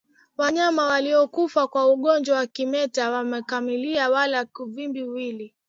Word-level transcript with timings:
Wanyama 0.37 0.85
waliokufa 0.85 1.67
kwa 1.67 1.87
ugonjwa 1.87 2.37
wa 2.37 2.47
kimeta 2.47 3.03
hawakakamai 3.03 3.95
wala 3.97 4.45
kuvimba 4.45 4.99
mwili 4.99 5.53